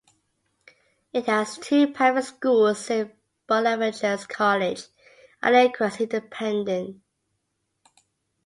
It 1.13 1.27
has 1.27 1.59
two 1.59 1.93
private 1.93 2.23
schools, 2.23 2.83
Saint 2.83 3.13
Bonaventure's 3.45 4.25
College 4.25 4.87
and 5.43 5.53
Lakecrest 5.55 5.99
Independent. 5.99 6.99